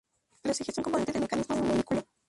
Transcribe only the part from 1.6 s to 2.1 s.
un vehículo.